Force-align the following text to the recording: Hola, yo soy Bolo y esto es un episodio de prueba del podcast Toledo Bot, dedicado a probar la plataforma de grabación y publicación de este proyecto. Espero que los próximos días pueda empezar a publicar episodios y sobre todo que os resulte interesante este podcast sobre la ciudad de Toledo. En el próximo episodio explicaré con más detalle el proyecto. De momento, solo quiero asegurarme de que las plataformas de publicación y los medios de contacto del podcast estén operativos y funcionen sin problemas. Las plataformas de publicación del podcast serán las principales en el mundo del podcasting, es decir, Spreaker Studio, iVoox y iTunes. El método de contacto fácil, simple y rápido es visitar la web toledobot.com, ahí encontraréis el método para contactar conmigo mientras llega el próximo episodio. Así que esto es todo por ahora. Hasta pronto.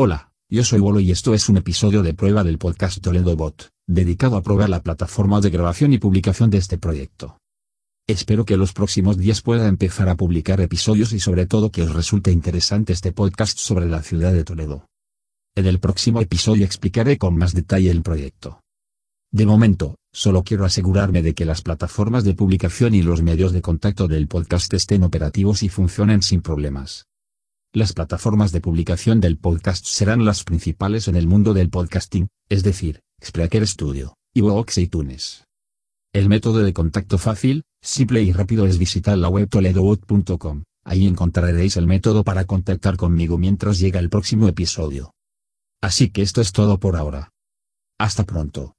Hola, 0.00 0.30
yo 0.48 0.62
soy 0.62 0.78
Bolo 0.78 1.00
y 1.00 1.10
esto 1.10 1.34
es 1.34 1.48
un 1.48 1.56
episodio 1.56 2.04
de 2.04 2.14
prueba 2.14 2.44
del 2.44 2.56
podcast 2.56 3.02
Toledo 3.02 3.34
Bot, 3.34 3.70
dedicado 3.88 4.36
a 4.36 4.42
probar 4.44 4.68
la 4.68 4.80
plataforma 4.80 5.40
de 5.40 5.50
grabación 5.50 5.92
y 5.92 5.98
publicación 5.98 6.50
de 6.50 6.58
este 6.58 6.78
proyecto. 6.78 7.40
Espero 8.06 8.44
que 8.44 8.56
los 8.56 8.72
próximos 8.72 9.18
días 9.18 9.42
pueda 9.42 9.66
empezar 9.66 10.08
a 10.08 10.14
publicar 10.14 10.60
episodios 10.60 11.12
y 11.12 11.18
sobre 11.18 11.46
todo 11.46 11.72
que 11.72 11.82
os 11.82 11.92
resulte 11.92 12.30
interesante 12.30 12.92
este 12.92 13.10
podcast 13.10 13.58
sobre 13.58 13.86
la 13.86 14.00
ciudad 14.00 14.32
de 14.32 14.44
Toledo. 14.44 14.86
En 15.56 15.66
el 15.66 15.80
próximo 15.80 16.20
episodio 16.20 16.64
explicaré 16.64 17.18
con 17.18 17.36
más 17.36 17.52
detalle 17.52 17.90
el 17.90 18.02
proyecto. 18.02 18.60
De 19.32 19.46
momento, 19.46 19.96
solo 20.12 20.44
quiero 20.44 20.64
asegurarme 20.64 21.22
de 21.22 21.34
que 21.34 21.44
las 21.44 21.62
plataformas 21.62 22.22
de 22.22 22.34
publicación 22.34 22.94
y 22.94 23.02
los 23.02 23.20
medios 23.20 23.50
de 23.50 23.62
contacto 23.62 24.06
del 24.06 24.28
podcast 24.28 24.72
estén 24.74 25.02
operativos 25.02 25.64
y 25.64 25.68
funcionen 25.68 26.22
sin 26.22 26.40
problemas. 26.40 27.07
Las 27.74 27.92
plataformas 27.92 28.50
de 28.50 28.62
publicación 28.62 29.20
del 29.20 29.36
podcast 29.36 29.84
serán 29.84 30.24
las 30.24 30.42
principales 30.42 31.06
en 31.06 31.16
el 31.16 31.26
mundo 31.26 31.52
del 31.52 31.68
podcasting, 31.68 32.28
es 32.48 32.62
decir, 32.62 33.02
Spreaker 33.22 33.66
Studio, 33.66 34.14
iVoox 34.34 34.78
y 34.78 34.82
iTunes. 34.84 35.44
El 36.14 36.30
método 36.30 36.60
de 36.60 36.72
contacto 36.72 37.18
fácil, 37.18 37.64
simple 37.82 38.22
y 38.22 38.32
rápido 38.32 38.66
es 38.66 38.78
visitar 38.78 39.18
la 39.18 39.28
web 39.28 39.50
toledobot.com, 39.50 40.62
ahí 40.82 41.06
encontraréis 41.06 41.76
el 41.76 41.86
método 41.86 42.24
para 42.24 42.46
contactar 42.46 42.96
conmigo 42.96 43.36
mientras 43.36 43.78
llega 43.78 44.00
el 44.00 44.08
próximo 44.08 44.48
episodio. 44.48 45.12
Así 45.82 46.08
que 46.08 46.22
esto 46.22 46.40
es 46.40 46.52
todo 46.52 46.80
por 46.80 46.96
ahora. 46.96 47.28
Hasta 47.98 48.24
pronto. 48.24 48.76